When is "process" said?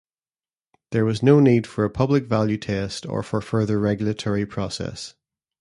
4.47-5.13